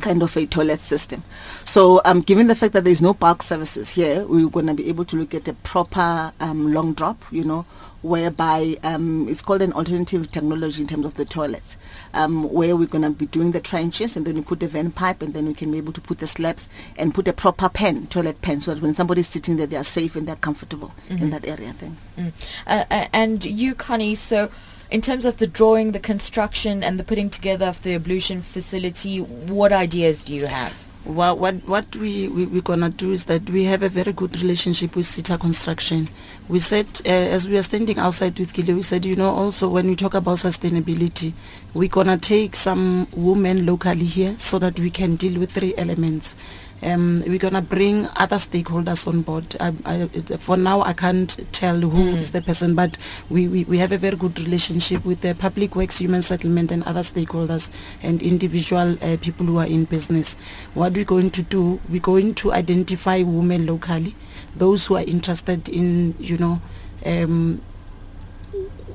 kind 0.00 0.22
of 0.22 0.36
a 0.36 0.46
toilet 0.46 0.80
system. 0.80 1.22
So 1.64 2.00
um, 2.04 2.20
given 2.20 2.46
the 2.46 2.54
fact 2.54 2.72
that 2.74 2.84
there 2.84 2.92
is 2.92 3.02
no 3.02 3.14
bulk 3.14 3.42
services 3.42 3.88
here, 3.90 4.26
we're 4.26 4.48
going 4.48 4.66
to 4.66 4.74
be 4.74 4.88
able 4.88 5.04
to 5.06 5.16
look 5.16 5.34
at 5.34 5.48
a 5.48 5.54
proper 5.54 6.32
um, 6.40 6.72
long 6.72 6.92
drop, 6.94 7.22
you 7.30 7.44
know, 7.44 7.66
whereby 8.02 8.76
um, 8.82 9.26
it's 9.28 9.40
called 9.40 9.62
an 9.62 9.72
alternative 9.72 10.30
technology 10.30 10.82
in 10.82 10.86
terms 10.88 11.06
of 11.06 11.14
the 11.14 11.24
toilets, 11.24 11.76
um, 12.12 12.52
where 12.52 12.76
we're 12.76 12.86
going 12.86 13.02
to 13.02 13.10
be 13.10 13.26
doing 13.26 13.52
the 13.52 13.60
trenches 13.60 14.16
and 14.16 14.26
then 14.26 14.34
we 14.34 14.42
put 14.42 14.60
the 14.60 14.68
vent 14.68 14.94
pipe 14.94 15.22
and 15.22 15.32
then 15.32 15.46
we 15.46 15.54
can 15.54 15.72
be 15.72 15.78
able 15.78 15.92
to 15.92 16.02
put 16.02 16.18
the 16.18 16.26
slabs 16.26 16.68
and 16.98 17.14
put 17.14 17.26
a 17.26 17.32
proper 17.32 17.68
pen, 17.68 18.06
toilet 18.08 18.40
pen, 18.42 18.60
so 18.60 18.74
that 18.74 18.82
when 18.82 18.94
somebody's 18.94 19.28
sitting 19.28 19.56
there, 19.56 19.66
they 19.66 19.76
are 19.76 19.84
safe 19.84 20.16
and 20.16 20.28
they're 20.28 20.36
comfortable 20.36 20.92
mm-hmm. 21.08 21.22
in 21.22 21.30
that 21.30 21.46
area. 21.46 21.72
Thanks. 21.72 22.06
Mm. 22.18 22.32
Uh, 22.66 22.84
uh, 22.90 23.06
and 23.14 23.44
you, 23.44 23.74
Connie, 23.74 24.14
so 24.14 24.50
in 24.94 25.00
terms 25.02 25.24
of 25.24 25.38
the 25.38 25.46
drawing, 25.48 25.90
the 25.90 25.98
construction, 25.98 26.84
and 26.84 27.00
the 27.00 27.02
putting 27.02 27.28
together 27.28 27.66
of 27.66 27.82
the 27.82 27.94
ablution 27.94 28.40
facility, 28.42 29.18
what 29.20 29.72
ideas 29.72 30.22
do 30.22 30.32
you 30.32 30.46
have? 30.46 30.72
Well, 31.04 31.36
what 31.36 31.56
what 31.66 31.96
we, 31.96 32.28
we 32.28 32.46
we're 32.46 32.62
gonna 32.62 32.90
do 32.90 33.10
is 33.10 33.24
that 33.24 33.50
we 33.50 33.64
have 33.64 33.82
a 33.82 33.88
very 33.88 34.12
good 34.12 34.40
relationship 34.40 34.94
with 34.94 35.04
Sita 35.06 35.36
Construction. 35.36 36.08
We 36.48 36.60
said 36.60 36.86
uh, 37.04 37.08
as 37.08 37.48
we 37.48 37.58
are 37.58 37.62
standing 37.64 37.98
outside 37.98 38.38
with 38.38 38.54
Gile, 38.54 38.76
we 38.76 38.82
said 38.82 39.04
you 39.04 39.16
know 39.16 39.34
also 39.34 39.68
when 39.68 39.88
we 39.88 39.96
talk 39.96 40.14
about 40.14 40.38
sustainability, 40.38 41.34
we're 41.74 41.88
gonna 41.88 42.16
take 42.16 42.54
some 42.54 43.08
women 43.16 43.66
locally 43.66 44.06
here 44.06 44.36
so 44.38 44.60
that 44.60 44.78
we 44.78 44.90
can 44.90 45.16
deal 45.16 45.40
with 45.40 45.50
three 45.50 45.74
elements. 45.76 46.36
Um, 46.84 47.24
we're 47.26 47.38
going 47.38 47.54
to 47.54 47.62
bring 47.62 48.06
other 48.16 48.36
stakeholders 48.36 49.06
on 49.06 49.22
board. 49.22 49.56
I, 49.58 49.72
I, 49.86 50.06
for 50.36 50.58
now, 50.58 50.82
I 50.82 50.92
can't 50.92 51.34
tell 51.52 51.78
who 51.80 52.12
mm. 52.12 52.16
is 52.18 52.32
the 52.32 52.42
person, 52.42 52.74
but 52.74 52.98
we, 53.30 53.48
we, 53.48 53.64
we 53.64 53.78
have 53.78 53.90
a 53.90 53.96
very 53.96 54.16
good 54.16 54.38
relationship 54.38 55.02
with 55.04 55.22
the 55.22 55.34
Public 55.34 55.76
Works, 55.76 55.98
Human 55.98 56.20
Settlement, 56.20 56.70
and 56.70 56.82
other 56.84 57.00
stakeholders 57.00 57.70
and 58.02 58.22
individual 58.22 58.98
uh, 59.02 59.16
people 59.22 59.46
who 59.46 59.56
are 59.56 59.66
in 59.66 59.84
business. 59.84 60.36
What 60.74 60.92
we're 60.92 61.06
going 61.06 61.30
to 61.30 61.42
do, 61.42 61.80
we're 61.88 62.02
going 62.02 62.34
to 62.34 62.52
identify 62.52 63.22
women 63.22 63.64
locally, 63.64 64.14
those 64.56 64.86
who 64.86 64.96
are 64.96 65.04
interested 65.04 65.70
in, 65.70 66.14
you 66.18 66.36
know, 66.36 66.60
um, 67.06 67.62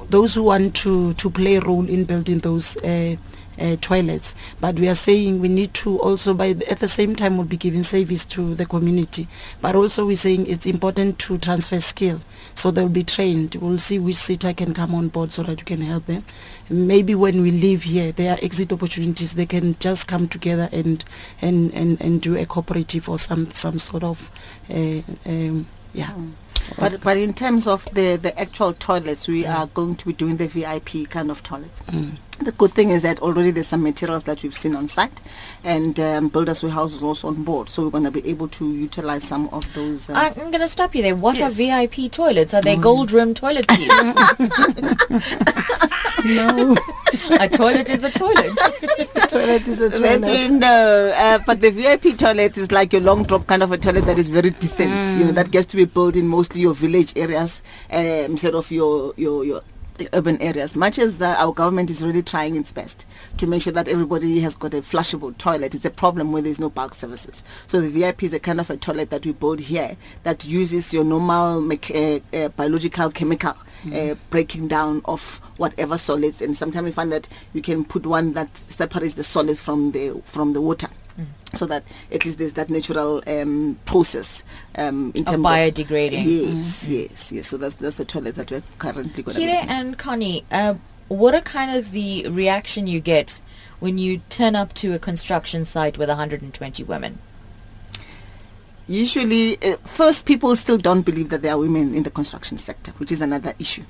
those 0.09 0.33
who 0.33 0.43
want 0.43 0.75
to, 0.75 1.13
to 1.13 1.29
play 1.29 1.55
a 1.55 1.61
role 1.61 1.87
in 1.87 2.03
building 2.03 2.39
those 2.39 2.77
uh, 2.77 3.15
uh, 3.59 3.75
toilets. 3.81 4.35
But 4.59 4.79
we 4.79 4.87
are 4.87 4.95
saying 4.95 5.39
we 5.39 5.47
need 5.49 5.73
to 5.75 5.99
also, 5.99 6.33
by 6.33 6.53
the, 6.53 6.69
at 6.71 6.79
the 6.79 6.87
same 6.87 7.15
time, 7.15 7.37
we'll 7.37 7.45
be 7.45 7.57
giving 7.57 7.83
service 7.83 8.25
to 8.27 8.55
the 8.55 8.65
community. 8.65 9.27
But 9.61 9.75
also 9.75 10.05
we're 10.05 10.15
saying 10.15 10.47
it's 10.47 10.65
important 10.65 11.19
to 11.19 11.37
transfer 11.37 11.79
skill. 11.79 12.21
So 12.55 12.71
they'll 12.71 12.89
be 12.89 13.03
trained. 13.03 13.55
We'll 13.55 13.77
see 13.77 13.99
which 13.99 14.15
SITA 14.15 14.53
can 14.55 14.73
come 14.73 14.93
on 14.95 15.09
board 15.09 15.31
so 15.31 15.43
that 15.43 15.59
we 15.59 15.65
can 15.65 15.81
help 15.81 16.05
them. 16.05 16.23
Maybe 16.69 17.15
when 17.15 17.41
we 17.41 17.51
leave 17.51 17.83
here, 17.83 18.11
there 18.11 18.33
are 18.33 18.39
exit 18.41 18.71
opportunities. 18.71 19.33
They 19.35 19.45
can 19.45 19.77
just 19.79 20.07
come 20.07 20.27
together 20.27 20.69
and 20.71 21.03
and, 21.41 21.73
and, 21.73 22.01
and 22.01 22.21
do 22.21 22.37
a 22.37 22.45
cooperative 22.45 23.09
or 23.09 23.17
some, 23.19 23.49
some 23.51 23.79
sort 23.79 24.03
of, 24.03 24.31
uh, 24.69 25.01
um, 25.25 25.67
yeah. 25.93 26.07
Mm. 26.07 26.31
But 26.77 27.01
but 27.01 27.17
in 27.17 27.33
terms 27.33 27.67
of 27.67 27.85
the, 27.93 28.17
the 28.17 28.37
actual 28.39 28.73
toilets, 28.73 29.27
we 29.27 29.43
mm. 29.43 29.55
are 29.55 29.67
going 29.67 29.95
to 29.95 30.05
be 30.05 30.13
doing 30.13 30.37
the 30.37 30.47
VIP 30.47 31.09
kind 31.09 31.31
of 31.31 31.41
toilets. 31.41 31.81
Mm. 31.83 32.17
The 32.39 32.53
good 32.53 32.71
thing 32.71 32.89
is 32.91 33.03
that 33.03 33.19
already 33.19 33.51
there's 33.51 33.67
some 33.67 33.83
materials 33.83 34.23
that 34.23 34.41
we've 34.43 34.55
seen 34.55 34.75
on 34.75 34.87
site, 34.87 35.19
and 35.63 35.99
um, 35.99 36.29
Builders 36.29 36.63
Warehouse 36.63 36.93
is 36.93 37.03
also 37.03 37.27
on 37.27 37.43
board, 37.43 37.67
so 37.67 37.83
we're 37.83 37.89
going 37.89 38.05
to 38.05 38.11
be 38.11 38.25
able 38.27 38.47
to 38.49 38.73
utilize 38.73 39.25
some 39.25 39.49
of 39.49 39.71
those. 39.73 40.09
Uh, 40.09 40.13
I'm 40.13 40.33
going 40.35 40.61
to 40.61 40.67
stop 40.67 40.95
you 40.95 41.01
there. 41.01 41.15
What 41.15 41.37
yes. 41.37 41.53
are 41.53 41.55
VIP 41.55 42.09
toilets? 42.11 42.53
Are 42.53 42.61
they 42.61 42.77
mm. 42.77 42.81
gold 42.81 43.11
rim 43.11 43.33
toilet 43.33 43.69
seats? 43.71 43.93
no. 46.25 46.77
a 47.39 47.49
toilet 47.49 47.89
is 47.89 48.03
a 48.03 48.11
toilet. 48.11 48.57
a 49.15 49.27
toilet 49.27 49.67
is 49.67 49.81
a 49.81 49.89
toilet. 49.89 50.51
know, 50.51 51.13
uh, 51.17 51.39
but 51.45 51.61
the 51.61 51.71
VIP 51.71 52.17
toilet 52.17 52.57
is 52.57 52.71
like 52.71 52.93
a 52.93 52.99
long 52.99 53.23
drop 53.23 53.47
kind 53.47 53.63
of 53.63 53.73
a 53.73 53.77
toilet 53.77 54.05
that 54.05 54.17
is 54.17 54.29
very 54.29 54.51
decent. 54.51 54.91
Mm. 54.91 55.19
You 55.19 55.25
know, 55.25 55.31
that 55.33 55.51
gets 55.51 55.67
to 55.67 55.75
be 55.75 55.85
built 55.85 56.15
in 56.15 56.27
mostly 56.27 56.61
your 56.61 56.73
village 56.73 57.13
areas 57.17 57.61
um, 57.91 57.99
instead 57.99 58.55
of 58.55 58.71
your 58.71 59.13
your 59.17 59.43
your 59.43 59.61
urban 60.13 60.41
areas, 60.41 60.75
much 60.75 60.99
as 60.99 61.21
uh, 61.21 61.35
our 61.37 61.51
government 61.51 61.89
is 61.89 62.03
really 62.03 62.23
trying 62.23 62.55
its 62.55 62.71
best 62.71 63.05
to 63.37 63.47
make 63.47 63.61
sure 63.61 63.73
that 63.73 63.87
everybody 63.87 64.39
has 64.39 64.55
got 64.55 64.73
a 64.73 64.81
flushable 64.81 65.37
toilet, 65.37 65.75
it's 65.75 65.85
a 65.85 65.89
problem 65.89 66.31
when 66.31 66.43
there's 66.43 66.59
no 66.59 66.69
bulk 66.69 66.93
services. 66.93 67.43
So 67.67 67.81
the 67.81 67.89
VIP 67.89 68.23
is 68.23 68.33
a 68.33 68.39
kind 68.39 68.59
of 68.59 68.69
a 68.69 68.77
toilet 68.77 69.09
that 69.09 69.25
we 69.25 69.31
build 69.31 69.59
here 69.59 69.97
that 70.23 70.45
uses 70.45 70.93
your 70.93 71.03
normal 71.03 71.69
uh, 71.71 72.19
uh, 72.33 72.49
biological 72.49 73.09
chemical 73.11 73.53
mm. 73.83 74.17
breaking 74.29 74.67
down 74.67 75.01
of 75.05 75.39
whatever 75.57 75.97
solids, 75.97 76.41
and 76.41 76.55
sometimes 76.55 76.85
we 76.85 76.91
find 76.91 77.11
that 77.11 77.27
you 77.53 77.61
can 77.61 77.83
put 77.83 78.05
one 78.05 78.33
that 78.33 78.61
separates 78.67 79.15
the 79.15 79.23
solids 79.23 79.61
from 79.61 79.91
the 79.91 80.21
from 80.25 80.53
the 80.53 80.61
water 80.61 80.87
so 81.53 81.65
that 81.65 81.83
at 82.11 82.25
least 82.25 82.37
there's 82.37 82.53
that 82.53 82.69
natural 82.69 83.21
um, 83.27 83.79
process 83.85 84.43
um, 84.75 85.11
in 85.15 85.27
of 85.27 85.35
biodegrading. 85.35 86.21
Of, 86.21 86.25
yes, 86.25 86.83
mm-hmm. 86.83 86.93
yes, 86.93 87.31
yes. 87.31 87.47
So 87.47 87.57
that's 87.57 87.75
that's 87.75 87.97
the 87.97 88.05
toilet 88.05 88.35
that 88.35 88.51
we're 88.51 88.63
currently 88.77 89.23
going 89.23 89.35
to. 89.35 89.41
Kire 89.41 89.65
and 89.67 89.97
Connie, 89.97 90.45
uh, 90.51 90.75
what 91.07 91.33
are 91.33 91.41
kind 91.41 91.77
of 91.77 91.91
the 91.91 92.27
reaction 92.29 92.87
you 92.87 92.99
get 92.99 93.41
when 93.79 93.97
you 93.97 94.21
turn 94.29 94.55
up 94.55 94.73
to 94.75 94.93
a 94.93 94.99
construction 94.99 95.65
site 95.65 95.97
with 95.97 96.09
120 96.09 96.83
women? 96.83 97.19
Usually, 98.87 99.61
uh, 99.61 99.77
first 99.85 100.25
people 100.25 100.55
still 100.55 100.77
don't 100.77 101.01
believe 101.01 101.29
that 101.29 101.41
there 101.41 101.53
are 101.53 101.57
women 101.57 101.93
in 101.93 102.03
the 102.03 102.09
construction 102.09 102.57
sector, 102.57 102.91
which 102.93 103.11
is 103.11 103.21
another 103.21 103.53
issue. 103.59 103.83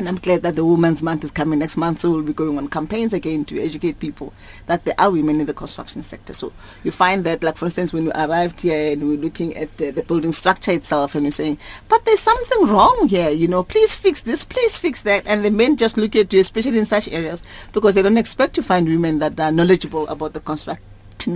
And 0.00 0.08
I'm 0.08 0.16
glad 0.16 0.40
that 0.44 0.54
the 0.54 0.64
Women's 0.64 1.02
Month 1.02 1.24
is 1.24 1.30
coming 1.30 1.58
next 1.58 1.76
month, 1.76 2.00
so 2.00 2.10
we'll 2.10 2.22
be 2.22 2.32
going 2.32 2.56
on 2.56 2.68
campaigns 2.68 3.12
again 3.12 3.44
to 3.44 3.62
educate 3.62 4.00
people 4.00 4.32
that 4.64 4.82
there 4.86 4.94
are 4.96 5.10
women 5.10 5.42
in 5.42 5.46
the 5.46 5.52
construction 5.52 6.02
sector. 6.02 6.32
So 6.32 6.54
you 6.84 6.90
find 6.90 7.22
that, 7.24 7.42
like 7.42 7.58
for 7.58 7.66
instance, 7.66 7.92
when 7.92 8.06
we 8.06 8.12
arrived 8.12 8.62
here 8.62 8.92
and 8.92 9.06
we're 9.06 9.18
looking 9.18 9.54
at 9.58 9.68
uh, 9.82 9.90
the 9.90 10.02
building 10.08 10.32
structure 10.32 10.72
itself, 10.72 11.14
and 11.14 11.24
we're 11.24 11.32
saying, 11.32 11.58
"But 11.90 12.06
there's 12.06 12.20
something 12.20 12.66
wrong 12.68 13.08
here. 13.08 13.28
You 13.28 13.46
know, 13.46 13.62
please 13.62 13.94
fix 13.94 14.22
this, 14.22 14.42
please 14.42 14.78
fix 14.78 15.02
that." 15.02 15.26
And 15.26 15.44
the 15.44 15.50
men 15.50 15.76
just 15.76 15.98
look 15.98 16.16
at 16.16 16.32
you, 16.32 16.40
especially 16.40 16.78
in 16.78 16.86
such 16.86 17.06
areas, 17.08 17.42
because 17.74 17.94
they 17.94 18.00
don't 18.00 18.16
expect 18.16 18.54
to 18.54 18.62
find 18.62 18.88
women 18.88 19.18
that 19.18 19.38
are 19.38 19.52
knowledgeable 19.52 20.08
about 20.08 20.32
the 20.32 20.40
construction 20.40 20.82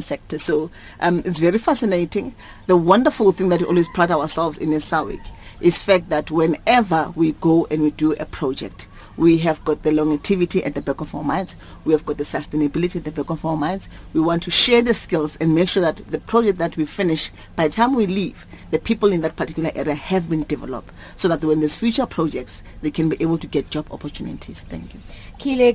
sector. 0.01 0.39
So 0.39 0.71
um, 1.01 1.23
it's 1.25 1.39
very 1.39 1.59
fascinating. 1.59 2.35
The 2.67 2.77
wonderful 2.77 3.33
thing 3.33 3.49
that 3.51 3.61
we 3.61 3.67
always 3.67 3.89
pride 3.89 4.11
ourselves 4.11 4.59
in 4.59 4.73
is 4.73 4.85
SAWIC 4.85 5.21
is 5.61 5.79
fact 5.79 6.09
that 6.11 6.31
whenever 6.31 7.13
we 7.15 7.33
go 7.33 7.67
and 7.71 7.83
we 7.83 7.91
do 7.93 8.13
a 8.15 8.27
project, 8.27 8.87
we 9.17 9.39
have 9.39 9.65
got 9.65 9.83
the 9.83 9.93
longevity 9.93 10.65
at 10.65 10.75
the 10.75 10.83
back 10.83 11.01
of 11.01 11.15
our 11.15 11.23
minds. 11.23 11.57
We 11.85 11.93
have 11.93 12.05
got 12.05 12.19
the 12.19 12.25
sustainability 12.25 12.97
at 12.97 13.05
the 13.05 13.13
back 13.13 13.31
of 13.31 13.45
our 13.45 13.57
minds. 13.57 13.89
We 14.13 14.21
want 14.21 14.43
to 14.45 14.51
share 14.51 14.83
the 14.83 14.95
skills 14.95 15.37
and 15.37 15.55
make 15.55 15.69
sure 15.69 15.83
that 15.83 15.97
the 16.11 16.21
project 16.21 16.59
that 16.59 16.77
we 16.77 16.87
finish, 16.87 17.31
by 17.57 17.69
the 17.69 17.75
time 17.75 17.95
we 17.95 18.07
leave, 18.07 18.47
the 18.71 18.79
people 18.79 19.13
in 19.13 19.21
that 19.23 19.37
particular 19.37 19.71
area 19.75 19.95
have 19.95 20.29
been 20.29 20.43
developed 20.45 20.91
so 21.17 21.29
that 21.29 21.45
when 21.45 21.61
there's 21.61 21.75
future 21.75 22.07
projects, 22.07 22.63
they 22.83 22.91
can 22.91 23.09
be 23.09 23.17
able 23.21 23.39
to 23.39 23.47
get 23.47 23.71
job 23.71 23.87
opportunities. 23.91 24.65
Thank 24.65 24.95
you. 24.95 25.01
Kile 25.39 25.75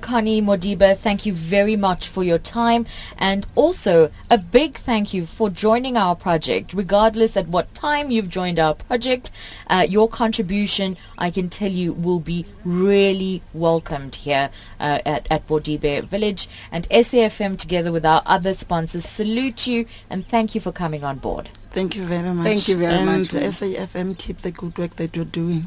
Connie 0.00 0.40
Modiba, 0.40 0.96
thank 0.96 1.26
you 1.26 1.32
very 1.32 1.76
much 1.76 2.08
for 2.08 2.22
your 2.24 2.38
time 2.38 2.86
and 3.18 3.46
also 3.54 4.10
a 4.30 4.38
big 4.38 4.78
thank 4.78 5.12
you 5.12 5.26
for 5.26 5.50
joining 5.50 5.96
our 5.96 6.14
project. 6.14 6.72
Regardless 6.74 7.36
at 7.36 7.48
what 7.48 7.74
time 7.74 8.10
you've 8.10 8.28
joined 8.28 8.58
our 8.58 8.74
project, 8.74 9.30
uh, 9.68 9.86
your 9.88 10.08
contribution, 10.08 10.96
I 11.18 11.30
can 11.30 11.48
tell 11.48 11.70
you, 11.70 11.92
will 11.92 12.20
be 12.20 12.46
really 12.64 13.42
welcomed 13.52 14.14
here 14.16 14.50
uh, 14.80 14.98
at, 15.04 15.26
at 15.30 15.46
Bodibe 15.46 16.04
Village. 16.04 16.48
And 16.72 16.88
SAFM, 16.90 17.58
together 17.58 17.92
with 17.92 18.04
our 18.04 18.22
other 18.26 18.54
sponsors, 18.54 19.04
salute 19.04 19.66
you 19.66 19.86
and 20.10 20.26
thank 20.26 20.54
you 20.54 20.60
for 20.60 20.72
coming 20.72 21.04
on 21.04 21.18
board. 21.18 21.50
Thank 21.70 21.96
you 21.96 22.04
very 22.04 22.32
much. 22.32 22.44
Thank 22.46 22.68
you 22.68 22.76
very 22.76 22.94
and 22.94 23.06
much. 23.06 23.34
And 23.34 23.44
SAFM, 23.46 24.16
keep 24.18 24.42
the 24.42 24.50
good 24.52 24.76
work 24.78 24.96
that 24.96 25.16
you're 25.16 25.24
doing 25.24 25.66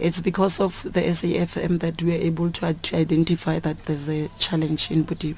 it's 0.00 0.20
because 0.20 0.60
of 0.60 0.82
the 0.82 1.00
SAFM 1.00 1.80
that 1.80 2.02
we 2.02 2.14
are 2.16 2.20
able 2.20 2.50
to, 2.50 2.74
to 2.74 2.96
identify 2.96 3.58
that 3.58 3.84
there's 3.86 4.08
a 4.08 4.28
challenge 4.38 4.90
in 4.90 5.04
Bodibe. 5.04 5.36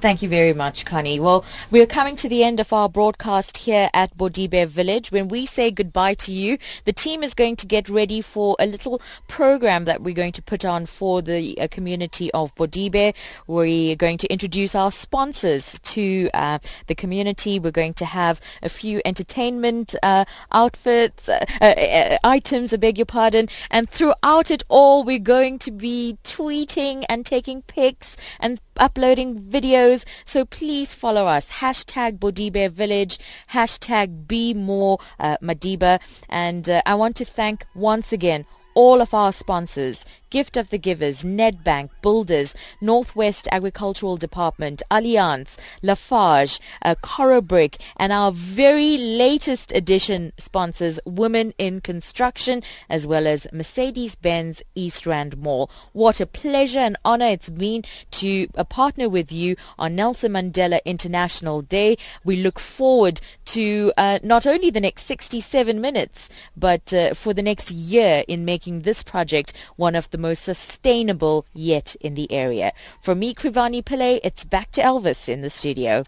Thank 0.00 0.22
you 0.22 0.28
very 0.28 0.52
much, 0.52 0.84
Connie. 0.84 1.20
Well, 1.20 1.44
we 1.70 1.80
are 1.80 1.86
coming 1.86 2.16
to 2.16 2.28
the 2.28 2.44
end 2.44 2.60
of 2.60 2.72
our 2.72 2.88
broadcast 2.88 3.56
here 3.56 3.90
at 3.94 4.16
Bodibe 4.16 4.66
Village. 4.68 5.12
When 5.12 5.28
we 5.28 5.46
say 5.46 5.70
goodbye 5.70 6.14
to 6.14 6.32
you, 6.32 6.58
the 6.84 6.92
team 6.92 7.22
is 7.22 7.34
going 7.34 7.56
to 7.56 7.66
get 7.66 7.88
ready 7.88 8.20
for 8.20 8.56
a 8.58 8.66
little 8.66 9.00
program 9.26 9.84
that 9.84 10.02
we're 10.02 10.14
going 10.14 10.32
to 10.32 10.42
put 10.42 10.64
on 10.64 10.86
for 10.86 11.20
the 11.22 11.58
uh, 11.60 11.68
community 11.70 12.30
of 12.32 12.54
Bodibe. 12.54 13.14
We're 13.46 13.96
going 13.96 14.18
to 14.18 14.26
introduce 14.28 14.74
our 14.74 14.92
sponsors 14.92 15.78
to 15.80 16.30
uh, 16.34 16.58
the 16.86 16.94
community. 16.94 17.58
We're 17.58 17.70
going 17.70 17.94
to 17.94 18.04
have 18.04 18.40
a 18.62 18.68
few 18.68 19.00
entertainment 19.04 19.94
uh, 20.02 20.24
outfits, 20.52 21.28
uh, 21.28 21.44
uh, 21.60 21.64
uh, 21.64 22.18
items, 22.24 22.72
I 22.72 22.76
beg 22.76 22.98
your 22.98 23.06
pardon, 23.06 23.48
and 23.70 23.90
throughout 23.98 24.48
it 24.52 24.62
all, 24.68 25.02
we're 25.02 25.18
going 25.18 25.58
to 25.58 25.72
be 25.72 26.16
tweeting 26.22 27.04
and 27.08 27.26
taking 27.26 27.62
pics 27.62 28.16
and 28.38 28.60
uploading 28.76 29.40
videos. 29.40 30.04
So 30.24 30.44
please 30.44 30.94
follow 30.94 31.26
us. 31.26 31.50
Hashtag 31.50 32.20
Bodibe 32.20 32.70
Village, 32.70 33.18
hashtag 33.50 34.28
Be 34.28 34.54
More 34.54 34.98
uh, 35.18 35.36
Madiba. 35.42 35.98
And 36.28 36.68
uh, 36.68 36.80
I 36.86 36.94
want 36.94 37.16
to 37.16 37.24
thank 37.24 37.66
once 37.74 38.12
again 38.12 38.46
all 38.74 39.00
of 39.00 39.12
our 39.12 39.32
sponsors, 39.32 40.06
Gift 40.30 40.58
of 40.58 40.68
the 40.68 40.76
Givers, 40.76 41.24
Nedbank, 41.24 41.88
Builders, 42.02 42.54
Northwest 42.82 43.48
Agricultural 43.50 44.18
Department, 44.18 44.82
Allianz, 44.90 45.56
Lafarge, 45.82 46.60
uh, 46.82 46.94
Brick, 47.40 47.78
and 47.96 48.12
our 48.12 48.30
very 48.30 48.98
latest 48.98 49.72
edition 49.72 50.34
sponsors, 50.38 51.00
Women 51.06 51.54
in 51.56 51.80
Construction, 51.80 52.62
as 52.90 53.06
well 53.06 53.26
as 53.26 53.46
Mercedes-Benz 53.52 54.62
East 54.74 55.06
Rand 55.06 55.38
Mall. 55.38 55.70
What 55.92 56.20
a 56.20 56.26
pleasure 56.26 56.78
and 56.78 56.98
honor 57.06 57.28
it's 57.28 57.48
been 57.48 57.84
to 58.10 58.48
uh, 58.54 58.64
partner 58.64 59.08
with 59.08 59.32
you 59.32 59.56
on 59.78 59.94
Nelson 59.94 60.32
Mandela 60.32 60.80
International 60.84 61.62
Day. 61.62 61.96
We 62.22 62.36
look 62.36 62.58
forward 62.58 63.20
to 63.46 63.92
uh, 63.96 64.18
not 64.22 64.46
only 64.46 64.68
the 64.68 64.80
next 64.80 65.04
67 65.04 65.80
minutes, 65.80 66.28
but 66.54 66.92
uh, 66.92 67.14
for 67.14 67.32
the 67.32 67.42
next 67.42 67.70
year 67.70 68.24
in 68.28 68.44
making 68.44 68.82
this 68.82 69.02
project 69.02 69.54
one 69.76 69.94
of 69.94 70.10
the 70.18 70.22
most 70.22 70.42
sustainable 70.42 71.46
yet 71.54 71.94
in 72.00 72.14
the 72.14 72.32
area. 72.32 72.72
For 73.00 73.14
me, 73.14 73.34
Krivani 73.34 73.84
Pillay, 73.84 74.18
it's 74.24 74.42
back 74.42 74.72
to 74.72 74.82
Elvis 74.82 75.28
in 75.28 75.42
the 75.42 75.48
studio. 75.48 76.02